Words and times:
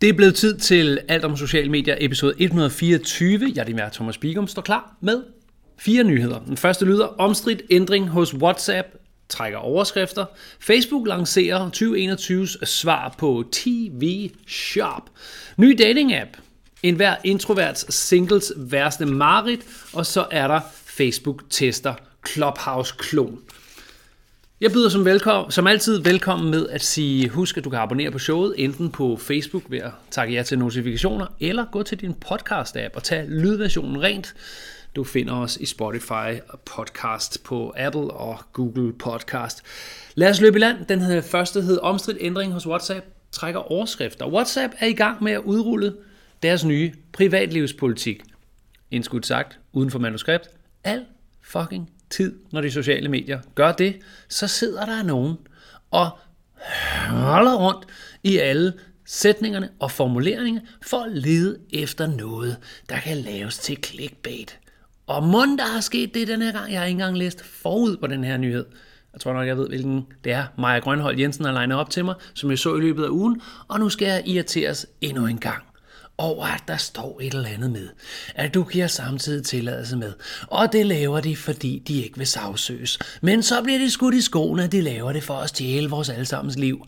Det 0.00 0.08
er 0.08 0.12
blevet 0.12 0.34
tid 0.34 0.58
til 0.58 1.00
Alt 1.08 1.24
om 1.24 1.36
sociale 1.36 1.70
medier, 1.70 1.96
episode 2.00 2.34
124. 2.38 3.52
Jeg 3.54 3.60
er 3.60 3.64
din 3.64 3.76
vært, 3.76 3.92
Thomas 3.92 4.18
Bigum, 4.18 4.48
står 4.48 4.62
klar 4.62 4.96
med 5.00 5.22
fire 5.78 6.04
nyheder. 6.04 6.38
Den 6.46 6.56
første 6.56 6.84
lyder, 6.84 7.06
omstridt 7.06 7.62
ændring 7.70 8.08
hos 8.08 8.34
WhatsApp 8.34 8.88
trækker 9.28 9.58
overskrifter. 9.58 10.24
Facebook 10.60 11.08
lancerer 11.08 11.70
2021's 11.70 12.64
svar 12.64 13.14
på 13.18 13.44
TV 13.52 14.30
Shop. 14.48 15.10
Ny 15.56 15.78
dating-app. 15.82 16.38
En 16.82 16.94
hver 16.94 17.16
introverts 17.24 17.94
singles 17.94 18.52
værste 18.56 19.06
marit. 19.06 19.60
Og 19.92 20.06
så 20.06 20.26
er 20.30 20.48
der 20.48 20.60
Facebook-tester 20.86 21.94
Clubhouse-klon. 22.28 23.38
Jeg 24.60 24.72
byder 24.72 24.88
som, 24.88 25.04
velkommen, 25.04 25.50
som 25.50 25.66
altid 25.66 25.98
velkommen 25.98 26.50
med 26.50 26.68
at 26.68 26.82
sige, 26.82 27.28
husk 27.28 27.56
at 27.56 27.64
du 27.64 27.70
kan 27.70 27.78
abonnere 27.78 28.10
på 28.10 28.18
showet, 28.18 28.54
enten 28.56 28.90
på 28.90 29.16
Facebook 29.16 29.62
ved 29.68 29.78
at 29.78 29.90
takke 30.10 30.34
jer 30.34 30.42
til 30.42 30.58
notifikationer, 30.58 31.26
eller 31.40 31.64
gå 31.72 31.82
til 31.82 32.00
din 32.00 32.14
podcast-app 32.24 32.94
og 32.94 33.02
tag 33.02 33.26
lydversionen 33.28 34.02
rent. 34.02 34.34
Du 34.96 35.04
finder 35.04 35.34
os 35.34 35.56
i 35.56 35.66
Spotify 35.66 36.40
podcast 36.64 37.44
på 37.44 37.74
Apple 37.76 38.10
og 38.10 38.38
Google 38.52 38.92
Podcast. 38.92 39.62
Lad 40.14 40.30
os 40.30 40.40
løbe 40.40 40.58
i 40.58 40.60
land. 40.60 40.86
Den 40.88 41.00
her 41.00 41.20
første 41.20 41.60
hed 41.60 41.78
omstridt 41.82 42.18
ændring 42.20 42.52
hos 42.52 42.66
WhatsApp 42.66 43.06
trækker 43.32 43.60
overskrifter. 43.72 44.26
WhatsApp 44.26 44.74
er 44.78 44.86
i 44.86 44.92
gang 44.92 45.22
med 45.22 45.32
at 45.32 45.40
udrulle 45.44 45.94
deres 46.42 46.64
nye 46.64 46.92
privatlivspolitik. 47.12 48.22
Indskudt 48.90 49.26
sagt, 49.26 49.58
uden 49.72 49.90
for 49.90 49.98
manuskript. 49.98 50.50
Al 50.84 51.04
fucking 51.42 51.90
tid, 52.10 52.38
når 52.52 52.60
de 52.60 52.70
sociale 52.70 53.08
medier 53.08 53.40
gør 53.54 53.72
det, 53.72 53.96
så 54.28 54.46
sidder 54.46 54.86
der 54.86 55.02
nogen 55.02 55.36
og 55.90 56.10
holder 57.08 57.54
rundt 57.54 57.86
i 58.24 58.36
alle 58.36 58.72
sætningerne 59.06 59.68
og 59.78 59.90
formuleringerne 59.90 60.62
for 60.82 60.96
at 60.96 61.12
lede 61.12 61.58
efter 61.72 62.06
noget, 62.06 62.56
der 62.88 63.00
kan 63.00 63.16
laves 63.16 63.58
til 63.58 63.78
clickbait. 63.84 64.58
Og 65.06 65.22
mund 65.22 65.58
der 65.58 65.66
har 65.66 65.80
sket 65.80 66.14
det 66.14 66.28
den 66.28 66.42
her 66.42 66.52
gang. 66.52 66.72
Jeg 66.72 66.80
har 66.80 66.86
ikke 66.86 66.94
engang 66.94 67.18
læst 67.18 67.44
forud 67.44 67.96
på 67.96 68.06
den 68.06 68.24
her 68.24 68.36
nyhed. 68.36 68.66
Jeg 69.12 69.20
tror 69.20 69.32
nok, 69.32 69.46
jeg 69.46 69.56
ved, 69.56 69.68
hvilken 69.68 70.06
det 70.24 70.32
er. 70.32 70.44
Maja 70.58 70.78
Grønhold 70.78 71.18
Jensen 71.18 71.44
har 71.44 71.52
legnet 71.52 71.78
op 71.78 71.90
til 71.90 72.04
mig, 72.04 72.14
som 72.34 72.50
jeg 72.50 72.58
så 72.58 72.76
i 72.76 72.80
løbet 72.80 73.04
af 73.04 73.08
ugen. 73.08 73.40
Og 73.68 73.80
nu 73.80 73.88
skal 73.88 74.08
jeg 74.08 74.22
irriteres 74.26 74.86
endnu 75.00 75.26
en 75.26 75.38
gang 75.38 75.67
over, 76.18 76.44
at 76.44 76.62
der 76.68 76.76
står 76.76 77.18
et 77.20 77.34
eller 77.34 77.48
andet 77.48 77.70
med, 77.70 77.88
at 78.34 78.54
du 78.54 78.64
giver 78.64 78.86
samtidig 78.86 79.46
tilladelse 79.46 79.96
med. 79.96 80.12
Og 80.46 80.72
det 80.72 80.86
laver 80.86 81.20
de, 81.20 81.36
fordi 81.36 81.82
de 81.88 82.04
ikke 82.04 82.18
vil 82.18 82.26
sagsøges. 82.26 82.98
Men 83.22 83.42
så 83.42 83.62
bliver 83.62 83.78
de 83.78 83.90
skudt 83.90 84.14
i 84.14 84.20
skoene, 84.20 84.64
at 84.64 84.72
de 84.72 84.80
laver 84.80 85.12
det 85.12 85.22
for 85.22 85.34
at 85.34 85.48
stjæle 85.48 85.90
vores 85.90 86.08
allesammens 86.08 86.56
liv. 86.58 86.86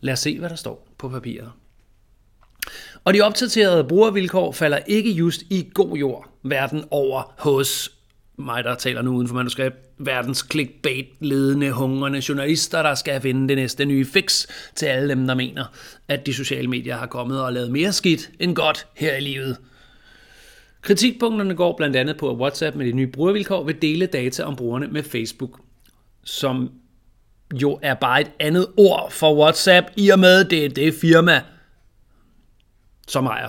Lad 0.00 0.12
os 0.12 0.20
se, 0.20 0.38
hvad 0.38 0.50
der 0.50 0.56
står 0.56 0.88
på 0.98 1.08
papiret. 1.08 1.50
Og 3.04 3.14
de 3.14 3.20
opdaterede 3.20 3.84
brugervilkår 3.84 4.52
falder 4.52 4.78
ikke 4.86 5.10
just 5.10 5.42
i 5.50 5.70
god 5.74 5.96
jord 5.96 6.28
verden 6.42 6.84
over 6.90 7.34
hos 7.38 7.90
mig, 8.38 8.64
der 8.64 8.74
taler 8.74 9.02
nu 9.02 9.14
uden 9.14 9.28
for 9.28 9.34
manuskript, 9.34 9.76
verdens 10.06 10.46
clickbait-ledende, 10.50 11.70
hungrende 11.70 12.22
journalister, 12.28 12.82
der 12.82 12.94
skal 12.94 13.20
finde 13.20 13.48
det 13.48 13.56
næste 13.56 13.84
nye 13.84 14.04
fix 14.04 14.46
til 14.74 14.86
alle 14.86 15.08
dem, 15.08 15.26
der 15.26 15.34
mener, 15.34 15.64
at 16.08 16.26
de 16.26 16.34
sociale 16.34 16.68
medier 16.68 16.96
har 16.96 17.06
kommet 17.06 17.42
og 17.42 17.52
lavet 17.52 17.70
mere 17.70 17.92
skidt 17.92 18.30
end 18.40 18.54
godt 18.54 18.86
her 18.94 19.16
i 19.16 19.20
livet. 19.20 19.56
Kritikpunkterne 20.82 21.54
går 21.54 21.76
blandt 21.76 21.96
andet 21.96 22.16
på, 22.16 22.30
at 22.30 22.36
WhatsApp 22.36 22.76
med 22.76 22.86
de 22.86 22.92
nye 22.92 23.06
brugervilkår 23.06 23.64
vil 23.64 23.82
dele 23.82 24.06
data 24.06 24.42
om 24.42 24.56
brugerne 24.56 24.86
med 24.86 25.02
Facebook, 25.02 25.60
som 26.24 26.70
jo 27.54 27.78
er 27.82 27.94
bare 27.94 28.20
et 28.20 28.30
andet 28.40 28.66
ord 28.76 29.10
for 29.10 29.34
WhatsApp, 29.34 29.86
i 29.96 30.10
og 30.10 30.18
med 30.18 30.44
det 30.44 30.64
er 30.64 30.68
det 30.68 30.94
firma, 30.94 31.40
som 33.08 33.26
ejer 33.26 33.48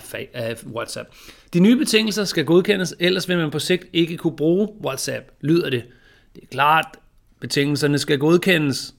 WhatsApp. 0.65 1.09
De 1.53 1.59
nye 1.59 1.77
betingelser 1.77 2.23
skal 2.23 2.45
godkendes, 2.45 2.95
ellers 2.99 3.29
vil 3.29 3.37
man 3.37 3.51
på 3.51 3.59
sigt 3.59 3.85
ikke 3.93 4.17
kunne 4.17 4.35
bruge 4.35 4.69
WhatsApp, 4.85 5.31
lyder 5.41 5.69
det. 5.69 5.83
Det 6.35 6.43
er 6.43 6.47
klart, 6.51 6.85
betingelserne 7.39 7.99
skal 7.99 8.19
godkendes. 8.19 8.93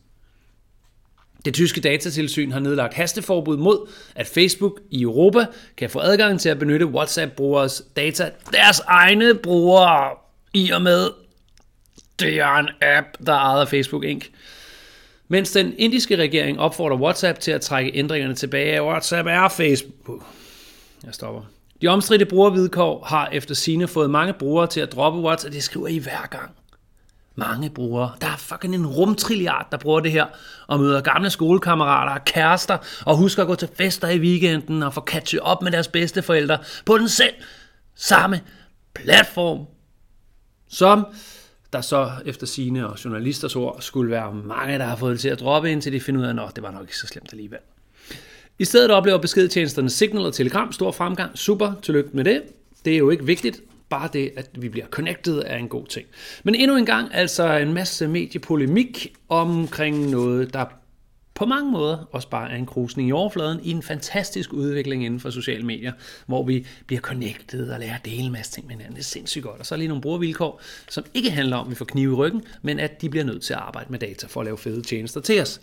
Det 1.44 1.54
tyske 1.54 1.80
datatilsyn 1.80 2.50
har 2.50 2.60
nedlagt 2.60 2.94
hasteforbud 2.94 3.56
mod, 3.56 3.88
at 4.14 4.26
Facebook 4.26 4.80
i 4.90 5.02
Europa 5.02 5.46
kan 5.76 5.90
få 5.90 5.98
adgang 5.98 6.40
til 6.40 6.48
at 6.48 6.58
benytte 6.58 6.86
WhatsApp-brugeres 6.86 7.82
data, 7.96 8.30
deres 8.52 8.80
egne 8.80 9.34
brugere, 9.34 10.10
i 10.54 10.70
og 10.70 10.82
med, 10.82 11.10
det 12.18 12.40
er 12.40 12.54
en 12.54 12.68
app, 12.80 13.06
der 13.26 13.32
er 13.32 13.38
ejet 13.38 13.60
af 13.60 13.68
Facebook 13.68 14.04
Inc. 14.04 14.24
Mens 15.28 15.50
den 15.50 15.74
indiske 15.78 16.16
regering 16.16 16.60
opfordrer 16.60 16.96
WhatsApp 16.96 17.40
til 17.40 17.50
at 17.50 17.60
trække 17.60 17.90
ændringerne 17.94 18.34
tilbage. 18.34 18.82
WhatsApp 18.82 19.28
er 19.28 19.48
Facebook. 19.48 20.24
Jeg 21.04 21.14
stopper. 21.14 21.42
De 21.82 21.88
omstridte 21.88 22.24
brugervidkår 22.24 23.04
har 23.04 23.28
efter 23.32 23.54
sine 23.54 23.88
fået 23.88 24.10
mange 24.10 24.32
brugere 24.32 24.66
til 24.66 24.80
at 24.80 24.92
droppe 24.92 25.20
WhatsApp, 25.20 25.54
det 25.54 25.62
skriver 25.62 25.88
I 25.88 25.98
hver 25.98 26.26
gang. 26.30 26.50
Mange 27.36 27.70
brugere. 27.70 28.12
Der 28.20 28.26
er 28.26 28.36
fucking 28.36 28.74
en 28.74 28.86
rumtrilliard, 28.86 29.68
der 29.70 29.78
bruger 29.78 30.00
det 30.00 30.12
her, 30.12 30.26
og 30.66 30.80
møder 30.80 31.00
gamle 31.00 31.30
skolekammerater 31.30 32.12
og 32.12 32.24
kærester, 32.24 32.78
og 33.06 33.16
husker 33.16 33.42
at 33.42 33.46
gå 33.46 33.54
til 33.54 33.68
fester 33.74 34.08
i 34.08 34.18
weekenden 34.18 34.82
og 34.82 34.94
få 34.94 35.00
catchet 35.00 35.40
op 35.40 35.62
med 35.62 35.72
deres 35.72 35.88
bedsteforældre 35.88 36.58
på 36.84 36.98
den 36.98 37.08
selv 37.08 37.34
samme 37.94 38.40
platform, 38.94 39.66
som 40.68 41.06
der 41.72 41.80
så 41.80 42.10
efter 42.26 42.46
sine 42.46 42.88
og 42.88 43.04
journalisters 43.04 43.56
ord 43.56 43.76
skulle 43.80 44.10
være 44.10 44.34
mange, 44.34 44.78
der 44.78 44.84
har 44.84 44.96
fået 44.96 45.12
det 45.12 45.20
til 45.20 45.28
at 45.28 45.40
droppe, 45.40 45.72
indtil 45.72 45.92
de 45.92 46.00
finder 46.00 46.20
ud 46.20 46.26
af, 46.38 46.48
at 46.48 46.56
det 46.56 46.62
var 46.62 46.70
nok 46.70 46.82
ikke 46.82 46.98
så 46.98 47.06
slemt 47.06 47.32
alligevel. 47.32 47.58
I 48.58 48.64
stedet 48.64 48.90
oplever 48.90 49.18
beskedtjenesterne 49.18 49.90
Signal 49.90 50.26
og 50.26 50.34
Telegram 50.34 50.72
stor 50.72 50.92
fremgang. 50.92 51.38
Super, 51.38 51.72
tillykke 51.82 52.10
med 52.12 52.24
det. 52.24 52.42
Det 52.84 52.94
er 52.94 52.98
jo 52.98 53.10
ikke 53.10 53.26
vigtigt. 53.26 53.60
Bare 53.88 54.08
det, 54.12 54.32
at 54.36 54.50
vi 54.62 54.68
bliver 54.68 54.86
connected, 54.86 55.42
er 55.46 55.56
en 55.56 55.68
god 55.68 55.86
ting. 55.86 56.06
Men 56.44 56.54
endnu 56.54 56.76
en 56.76 56.86
gang, 56.86 57.14
altså 57.14 57.52
en 57.52 57.72
masse 57.72 58.08
mediepolemik 58.08 59.16
omkring 59.28 60.10
noget, 60.10 60.54
der 60.54 60.64
på 61.34 61.46
mange 61.46 61.70
måder 61.70 62.08
også 62.12 62.28
bare 62.28 62.50
er 62.50 62.56
en 62.56 62.66
krusning 62.66 63.08
i 63.08 63.12
overfladen 63.12 63.60
i 63.62 63.70
en 63.70 63.82
fantastisk 63.82 64.52
udvikling 64.52 65.04
inden 65.04 65.20
for 65.20 65.30
sociale 65.30 65.62
medier, 65.62 65.92
hvor 66.26 66.44
vi 66.44 66.66
bliver 66.86 67.00
connected 67.00 67.70
og 67.70 67.80
lærer 67.80 67.94
at 67.94 68.04
dele 68.04 68.22
en 68.22 68.32
masse 68.32 68.52
ting 68.52 68.66
med 68.66 68.74
hinanden. 68.74 68.94
Det 68.94 69.00
er 69.00 69.04
sindssygt 69.04 69.44
godt. 69.44 69.60
Og 69.60 69.66
så 69.66 69.74
er 69.74 69.76
lige 69.76 69.88
nogle 69.88 70.02
brugervilkår, 70.02 70.62
som 70.88 71.04
ikke 71.14 71.30
handler 71.30 71.56
om, 71.56 71.66
at 71.66 71.70
vi 71.70 71.74
får 71.74 71.84
knive 71.84 72.12
i 72.12 72.14
ryggen, 72.14 72.42
men 72.62 72.78
at 72.78 73.00
de 73.00 73.10
bliver 73.10 73.24
nødt 73.24 73.42
til 73.42 73.54
at 73.54 73.60
arbejde 73.60 73.86
med 73.90 73.98
data 73.98 74.26
for 74.26 74.40
at 74.40 74.44
lave 74.44 74.58
fede 74.58 74.82
tjenester 74.82 75.20
til 75.20 75.40
os. 75.40 75.60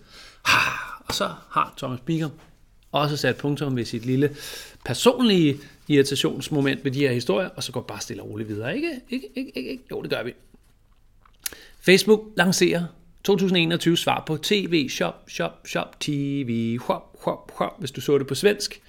Og 1.05 1.13
så 1.13 1.29
har 1.49 1.73
Thomas 1.77 1.99
Bigger 2.05 2.29
også 2.91 3.17
sat 3.17 3.37
punktum 3.37 3.75
ved 3.75 3.85
sit 3.85 4.05
lille 4.05 4.35
personlige 4.85 5.59
irritationsmoment 5.87 6.85
ved 6.85 6.91
de 6.91 6.99
her 6.99 7.11
historier, 7.11 7.49
og 7.49 7.63
så 7.63 7.71
går 7.71 7.81
bare 7.81 8.01
stille 8.01 8.23
og 8.23 8.29
roligt 8.29 8.49
videre. 8.49 8.75
Ikke? 8.75 8.99
Ikke, 9.09 9.27
ikke, 9.35 9.51
ikke, 9.55 9.71
ikke? 9.71 9.83
Jo, 9.91 10.01
det 10.01 10.09
gør 10.09 10.23
vi. 10.23 10.33
Facebook 11.81 12.21
lancerer 12.37 12.83
2021 13.23 13.97
svar 13.97 14.23
på 14.27 14.37
TV, 14.37 14.89
shop, 14.89 15.29
shop, 15.29 15.67
shop, 15.67 15.99
TV, 15.99 16.79
hop, 16.79 17.17
hop, 17.23 17.51
hop, 17.51 17.79
hvis 17.79 17.91
du 17.91 18.01
så 18.01 18.17
det 18.17 18.27
på 18.27 18.35
svensk. 18.35 18.81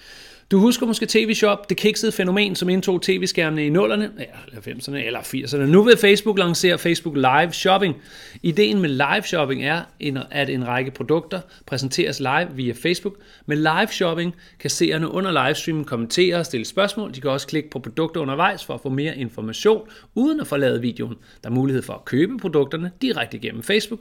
Du 0.53 0.59
husker 0.59 0.87
måske 0.87 1.07
TV-shop, 1.07 1.69
det 1.69 1.77
kiksede 1.77 2.13
fænomen, 2.13 2.57
som 2.57 2.69
indtog 2.69 3.03
tv-skærmene 3.03 3.67
i 3.67 3.71
0'erne, 3.71 4.03
ja, 4.19 4.59
90'erne, 4.59 4.97
eller 4.97 5.21
80'erne. 5.21 5.57
Nu 5.57 5.83
vil 5.83 5.97
Facebook 5.97 6.39
lancere 6.39 6.79
Facebook 6.79 7.17
Live 7.17 7.53
Shopping. 7.53 7.97
Ideen 8.43 8.81
med 8.81 8.89
live 8.89 9.23
shopping 9.23 9.65
er, 9.65 9.83
at 10.31 10.51
en 10.51 10.67
række 10.67 10.91
produkter 10.91 11.41
præsenteres 11.67 12.21
live 12.21 12.49
via 12.55 12.73
Facebook. 12.83 13.15
Med 13.47 13.57
live 13.57 13.89
shopping 13.91 14.35
kan 14.61 14.71
seerne 14.71 15.11
under 15.11 15.47
livestreamen 15.47 15.85
kommentere 15.85 16.37
og 16.37 16.47
stille 16.47 16.65
spørgsmål. 16.65 17.15
De 17.15 17.21
kan 17.21 17.31
også 17.31 17.47
klikke 17.47 17.71
på 17.71 17.79
produkter 17.79 18.21
undervejs 18.21 18.65
for 18.65 18.75
at 18.75 18.81
få 18.81 18.89
mere 18.89 19.17
information, 19.17 19.89
uden 20.15 20.41
at 20.41 20.47
forlade 20.47 20.81
videoen. 20.81 21.17
Der 21.43 21.51
er 21.51 21.55
mulighed 21.55 21.83
for 21.83 21.93
at 21.93 22.05
købe 22.05 22.39
produkterne 22.39 22.91
direkte 23.03 23.39
gennem 23.39 23.63
Facebook. 23.63 24.01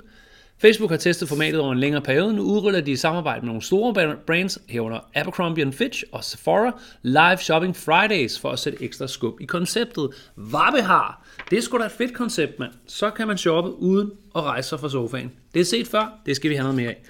Facebook 0.62 0.90
har 0.90 0.98
testet 0.98 1.30
formatet 1.30 1.60
over 1.60 1.72
en 1.72 1.80
længere 1.80 2.02
periode. 2.02 2.34
Nu 2.34 2.42
udruller 2.42 2.82
de 2.82 2.92
i 2.92 2.96
samarbejde 2.96 3.42
med 3.42 3.48
nogle 3.48 3.62
store 3.62 4.16
brands, 4.28 4.60
herunder 4.70 5.00
Abercrombie 5.14 5.72
Fitch 5.72 6.04
og 6.12 6.24
Sephora, 6.24 6.80
Live 7.02 7.38
Shopping 7.38 7.76
Fridays 7.76 8.40
for 8.40 8.50
at 8.50 8.60
sætte 8.60 8.84
ekstra 8.84 9.08
skub 9.08 9.42
i 9.42 9.46
konceptet. 9.46 10.10
Hvad 10.36 10.82
har? 10.82 11.28
Det 11.50 11.58
er 11.58 11.62
sgu 11.62 11.78
da 11.78 11.86
et 11.86 11.92
fedt 11.92 12.14
koncept, 12.14 12.60
mand. 12.60 12.72
Så 12.88 13.10
kan 13.10 13.28
man 13.28 13.38
shoppe 13.38 13.74
uden 13.74 14.12
at 14.36 14.42
rejse 14.42 14.70
sig 14.70 14.80
fra 14.80 14.90
sofaen. 14.90 15.32
Det 15.54 15.60
er 15.60 15.66
set 15.66 15.88
før, 15.88 16.20
det 16.26 16.36
skal 16.36 16.50
vi 16.50 16.56
have 16.56 16.64
noget 16.64 16.76
mere 16.76 16.90
af. 16.90 17.02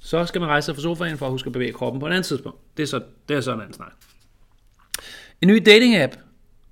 Så 0.00 0.26
skal 0.26 0.40
man 0.40 0.50
rejse 0.50 0.66
sig 0.66 0.74
fra 0.74 0.82
sofaen 0.82 1.18
for 1.18 1.26
at 1.26 1.32
huske 1.32 1.46
at 1.46 1.52
bevæge 1.52 1.72
kroppen 1.72 2.00
på 2.00 2.06
et 2.06 2.10
andet 2.10 2.26
tidspunkt. 2.26 2.58
Det 2.76 2.82
er 2.82 2.86
så, 2.86 3.00
det 3.28 3.36
er 3.36 3.40
sådan 3.40 3.58
en 3.58 3.62
anden 3.62 3.74
snak. 3.74 3.92
En 5.42 5.48
ny 5.48 5.62
dating-app. 5.68 6.16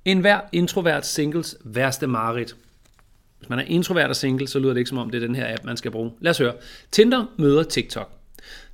En 0.05 0.21
hver 0.21 0.41
introvert 0.53 1.07
singles 1.07 1.57
værste 1.65 2.07
marit. 2.07 2.57
Hvis 3.47 3.51
man 3.51 3.59
er 3.59 3.65
introvert 3.65 4.11
og 4.11 4.17
single, 4.17 4.49
så 4.49 4.59
lyder 4.59 4.73
det 4.73 4.79
ikke 4.79 4.89
som 4.89 4.99
om, 4.99 5.11
det 5.11 5.23
er 5.23 5.27
den 5.27 5.37
her 5.37 5.55
app, 5.55 5.65
man 5.65 5.77
skal 5.77 5.91
bruge. 5.91 6.11
Lad 6.21 6.31
os 6.31 6.39
høre. 6.39 6.53
Tinder 6.93 7.25
møder 7.39 7.63
TikTok. 7.63 8.11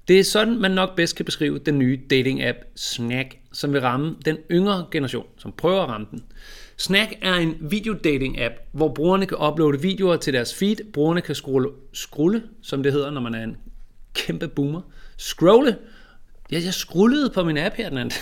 Det 0.09 0.21
er 0.21 0.25
sådan, 0.25 0.61
man 0.61 0.71
nok 0.71 0.97
bedst 0.97 1.17
kan 1.17 1.25
beskrive 1.25 1.59
den 1.59 1.79
nye 1.79 2.01
dating-app 2.13 2.57
Snack, 2.77 3.37
som 3.53 3.73
vil 3.73 3.81
ramme 3.81 4.17
den 4.25 4.37
yngre 4.51 4.87
generation, 4.91 5.27
som 5.39 5.53
prøver 5.53 5.83
at 5.83 5.89
ramme 5.89 6.07
den. 6.11 6.23
Snack 6.77 7.13
er 7.23 7.35
en 7.35 7.57
videodating-app, 7.61 8.55
hvor 8.73 8.95
brugerne 8.95 9.27
kan 9.27 9.39
uploade 9.39 9.83
videoer 9.83 10.17
til 10.17 10.33
deres 10.33 10.55
feed. 10.55 10.77
Brugerne 10.93 11.21
kan 11.21 11.35
scrolle, 11.35 11.69
scrolle, 11.93 12.43
som 12.63 12.83
det 12.83 12.93
hedder, 12.93 13.11
når 13.11 13.21
man 13.21 13.35
er 13.35 13.45
en 13.45 13.57
kæmpe 14.15 14.49
boomer. 14.49 14.81
Scrolle 15.17 15.77
Ja, 16.53 16.61
jeg 16.65 16.75
skrullede 16.75 17.31
på 17.31 17.45
min 17.45 17.59
app 17.59 17.75
her 17.75 17.89
den 17.89 17.99
anden. 17.99 18.19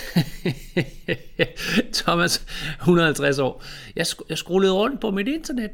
Thomas, 1.92 2.46
150 2.80 3.38
år. 3.38 3.62
Jeg, 3.96 4.06
sk- 4.06 4.26
jeg 4.28 4.38
skrullede 4.38 4.72
rundt 4.72 5.00
på 5.00 5.10
mit 5.10 5.28
internet. 5.28 5.70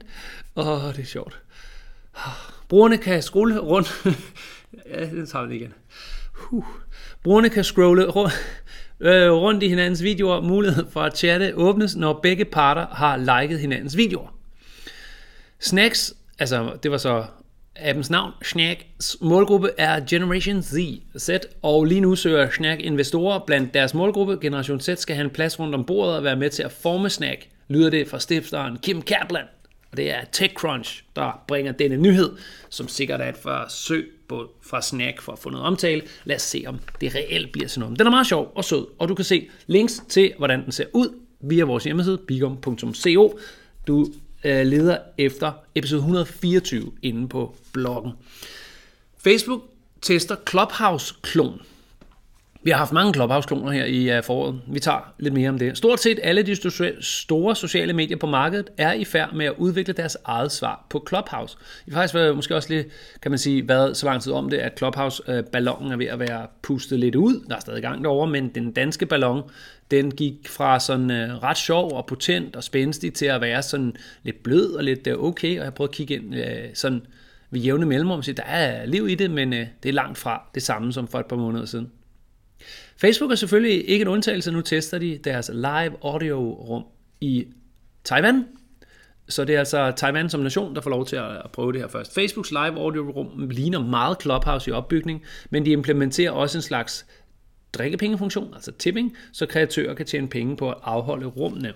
Åh, 0.56 0.82
det 0.94 0.98
er 0.98 1.04
sjovt. 1.04 1.38
Brugerne 2.68 2.96
kan 2.98 3.22
scrolle 3.22 3.58
rundt. 3.58 4.06
ja, 4.90 5.00
det 5.10 5.28
tager 5.28 5.46
vi 5.46 5.56
igen. 5.56 5.74
Huh. 6.34 6.64
Brugerne 7.22 7.48
kan 7.48 7.64
scrolle 7.64 8.06
rundt, 8.06 8.32
øh, 9.00 9.30
rundt 9.32 9.62
i 9.62 9.68
hinandens 9.68 10.02
videoer. 10.02 10.40
Mulighed 10.40 10.84
for 10.90 11.02
at 11.02 11.18
chatte 11.18 11.52
åbnes, 11.54 11.96
når 11.96 12.20
begge 12.22 12.44
parter 12.44 12.86
har 12.86 13.16
liket 13.16 13.60
hinandens 13.60 13.96
videoer. 13.96 14.28
Snacks, 15.60 16.14
altså 16.38 16.72
det 16.82 16.90
var 16.90 16.98
så 16.98 17.24
appens 17.80 18.10
navn, 18.10 18.32
Snacks 18.42 19.16
målgruppe 19.20 19.70
er 19.78 20.00
Generation 20.10 20.62
Z, 20.62 20.74
Z, 21.18 21.30
og 21.62 21.84
lige 21.84 22.00
nu 22.00 22.16
søger 22.16 22.50
Snack 22.50 22.80
investorer 22.80 23.38
blandt 23.46 23.74
deres 23.74 23.94
målgruppe. 23.94 24.38
Generation 24.40 24.80
Z 24.80 24.88
skal 24.96 25.16
have 25.16 25.24
en 25.24 25.30
plads 25.30 25.60
rundt 25.60 25.74
om 25.74 25.84
bordet 25.84 26.16
og 26.16 26.24
være 26.24 26.36
med 26.36 26.50
til 26.50 26.62
at 26.62 26.72
forme 26.72 27.10
Snack, 27.10 27.48
lyder 27.68 27.90
det 27.90 28.08
fra 28.08 28.20
stifteren 28.20 28.78
Kim 28.82 29.02
Kaplan. 29.02 29.44
Og 29.90 29.96
det 29.96 30.10
er 30.10 30.20
TechCrunch, 30.32 31.04
der 31.16 31.42
bringer 31.48 31.72
denne 31.72 31.96
nyhed, 31.96 32.30
som 32.70 32.88
sikkert 32.88 33.20
er 33.20 33.28
et 33.28 33.36
forsøg 33.36 34.12
på, 34.28 34.50
fra 34.62 34.82
Snack 34.82 35.22
for 35.22 35.32
at 35.32 35.38
få 35.38 35.50
noget 35.50 35.66
omtale. 35.66 36.02
Lad 36.24 36.36
os 36.36 36.42
se, 36.42 36.64
om 36.66 36.78
det 37.00 37.14
reelt 37.14 37.52
bliver 37.52 37.68
sådan 37.68 37.80
noget. 37.80 37.98
Den 37.98 38.06
er 38.06 38.10
meget 38.10 38.26
sjov 38.26 38.52
og 38.54 38.64
sød, 38.64 38.86
og 38.98 39.08
du 39.08 39.14
kan 39.14 39.24
se 39.24 39.48
links 39.66 40.02
til, 40.08 40.32
hvordan 40.38 40.64
den 40.64 40.72
ser 40.72 40.84
ud 40.92 41.08
via 41.40 41.64
vores 41.64 41.84
hjemmeside, 41.84 42.18
bigom.co. 42.18 43.38
Du 43.86 44.06
øh, 44.46 44.66
leder 44.66 44.98
efter 45.18 45.52
episode 45.74 45.98
124 45.98 46.92
inde 47.02 47.28
på 47.28 47.54
bloggen. 47.72 48.12
Facebook 49.18 49.62
tester 50.02 50.36
Clubhouse-klon. 50.48 51.60
Vi 52.66 52.70
har 52.70 52.78
haft 52.78 52.92
mange 52.92 53.14
Clubhouse-kloner 53.14 53.72
her 53.72 53.84
i 53.84 54.16
øh, 54.16 54.22
foråret. 54.22 54.60
Vi 54.66 54.80
tager 54.80 55.14
lidt 55.18 55.34
mere 55.34 55.48
om 55.48 55.58
det. 55.58 55.78
Stort 55.78 56.00
set 56.00 56.20
alle 56.22 56.42
de 56.42 56.56
store 57.00 57.56
sociale 57.56 57.92
medier 57.92 58.16
på 58.16 58.26
markedet 58.26 58.70
er 58.78 58.92
i 58.92 59.04
færd 59.04 59.34
med 59.34 59.46
at 59.46 59.52
udvikle 59.58 59.94
deres 59.94 60.16
eget 60.24 60.52
svar 60.52 60.86
på 60.90 61.06
Clubhouse. 61.08 61.56
I 61.86 61.90
har 61.90 61.98
faktisk 61.98 62.14
været, 62.14 62.36
måske 62.36 62.56
også 62.56 62.72
lidt, 62.72 62.86
kan 63.22 63.30
man 63.30 63.38
sige, 63.38 63.68
været 63.68 63.96
så 63.96 64.06
lang 64.06 64.22
tid 64.22 64.32
om 64.32 64.50
det, 64.50 64.56
at 64.56 64.78
Clubhouse-ballonen 64.78 65.92
er 65.92 65.96
ved 65.96 66.06
at 66.06 66.18
være 66.18 66.46
pustet 66.62 66.98
lidt 66.98 67.14
ud. 67.14 67.44
Der 67.48 67.56
er 67.56 67.60
stadig 67.60 67.82
gang 67.82 68.04
derovre, 68.04 68.26
men 68.26 68.48
den 68.48 68.72
danske 68.72 69.06
ballon, 69.06 69.42
den 69.90 70.10
gik 70.10 70.48
fra 70.48 70.80
sådan 70.80 71.10
øh, 71.10 71.42
ret 71.42 71.58
sjov 71.58 71.92
og 71.92 72.06
potent 72.06 72.56
og 72.56 72.64
spændstig 72.64 73.14
til 73.14 73.26
at 73.26 73.40
være 73.40 73.62
sådan 73.62 73.96
lidt 74.22 74.42
blød 74.42 74.72
og 74.74 74.84
lidt 74.84 75.06
øh, 75.06 75.18
okay, 75.18 75.58
og 75.58 75.64
jeg 75.64 75.74
prøvede 75.74 75.90
at 75.90 75.94
kigge 75.94 76.14
ind 76.14 76.34
øh, 76.34 76.64
sådan 76.74 77.02
ved 77.50 77.60
jævne 77.60 77.86
mellemrum 77.86 78.18
og 78.18 78.24
sige, 78.24 78.34
der 78.34 78.42
er 78.42 78.86
liv 78.86 79.08
i 79.08 79.14
det, 79.14 79.30
men 79.30 79.52
øh, 79.52 79.66
det 79.82 79.88
er 79.88 79.92
langt 79.92 80.18
fra 80.18 80.42
det 80.54 80.62
samme 80.62 80.92
som 80.92 81.08
for 81.08 81.18
et 81.18 81.26
par 81.26 81.36
måneder 81.36 81.64
siden. 81.64 81.90
Facebook 82.96 83.30
er 83.30 83.34
selvfølgelig 83.34 83.88
ikke 83.88 84.02
en 84.02 84.08
undtagelse. 84.08 84.52
Nu 84.52 84.60
tester 84.60 84.98
de 84.98 85.18
deres 85.24 85.50
live 85.54 85.92
audio 86.02 86.52
rum 86.52 86.84
i 87.20 87.46
Taiwan. 88.04 88.44
Så 89.28 89.44
det 89.44 89.54
er 89.54 89.58
altså 89.58 89.92
Taiwan 89.96 90.30
som 90.30 90.40
nation, 90.40 90.74
der 90.74 90.80
får 90.80 90.90
lov 90.90 91.06
til 91.06 91.16
at 91.16 91.50
prøve 91.52 91.72
det 91.72 91.80
her 91.80 91.88
først. 91.88 92.14
Facebooks 92.14 92.50
live 92.50 92.80
audio 92.80 93.10
rum 93.10 93.48
ligner 93.50 93.80
meget 93.80 94.16
Clubhouse 94.22 94.70
i 94.70 94.72
opbygning, 94.72 95.22
men 95.50 95.64
de 95.64 95.70
implementerer 95.70 96.30
også 96.30 96.58
en 96.58 96.62
slags 96.62 97.06
drikkepengefunktion, 97.72 98.54
altså 98.54 98.72
tipping, 98.72 99.16
så 99.32 99.46
kreatører 99.46 99.94
kan 99.94 100.06
tjene 100.06 100.28
penge 100.28 100.56
på 100.56 100.70
at 100.70 100.76
afholde 100.82 101.26
rummene. 101.26 101.72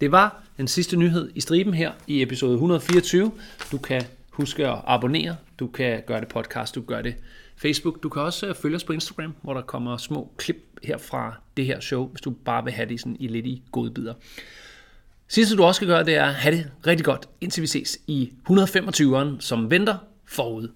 Det 0.00 0.12
var 0.12 0.42
den 0.56 0.68
sidste 0.68 0.96
nyhed 0.96 1.30
i 1.34 1.40
striben 1.40 1.74
her 1.74 1.92
i 2.06 2.22
episode 2.22 2.52
124. 2.52 3.32
Du 3.72 3.78
kan 3.78 4.02
huske 4.34 4.68
at 4.68 4.78
abonnere, 4.86 5.36
du 5.58 5.66
kan 5.66 6.02
gøre 6.06 6.20
det 6.20 6.28
podcast, 6.28 6.74
du 6.74 6.80
kan 6.80 6.86
gøre 6.86 7.02
det 7.02 7.16
Facebook. 7.56 8.02
Du 8.02 8.08
kan 8.08 8.22
også 8.22 8.46
øh, 8.46 8.54
følge 8.54 8.76
os 8.76 8.84
på 8.84 8.92
Instagram, 8.92 9.34
hvor 9.42 9.54
der 9.54 9.62
kommer 9.62 9.96
små 9.96 10.32
klip 10.36 10.56
her 10.82 10.98
fra 10.98 11.40
det 11.56 11.66
her 11.66 11.80
show, 11.80 12.08
hvis 12.08 12.20
du 12.20 12.30
bare 12.30 12.64
vil 12.64 12.72
have 12.72 12.88
det 12.88 13.00
sådan 13.00 13.16
i 13.20 13.28
lidt 13.28 13.46
i 13.46 13.62
godbidder. 13.72 14.14
Sidste 15.28 15.56
du 15.56 15.64
også 15.64 15.78
skal 15.78 15.88
gøre, 15.88 16.04
det 16.04 16.16
er 16.16 16.24
at 16.24 16.34
have 16.34 16.56
det 16.56 16.70
rigtig 16.86 17.04
godt, 17.04 17.28
indtil 17.40 17.62
vi 17.62 17.66
ses 17.66 17.98
i 18.06 18.32
125'eren, 18.50 19.40
som 19.40 19.70
venter 19.70 19.98
forud. 20.24 20.68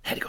Ha' 0.00 0.14
det 0.14 0.22
godt. 0.22 0.26